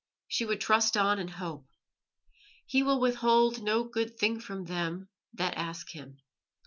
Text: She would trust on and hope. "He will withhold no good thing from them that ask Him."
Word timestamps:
She 0.27 0.45
would 0.45 0.59
trust 0.59 0.97
on 0.97 1.19
and 1.19 1.29
hope. 1.29 1.67
"He 2.65 2.81
will 2.81 2.99
withhold 2.99 3.61
no 3.61 3.83
good 3.83 4.17
thing 4.17 4.39
from 4.39 4.65
them 4.65 5.09
that 5.33 5.53
ask 5.55 5.91
Him." 5.91 6.17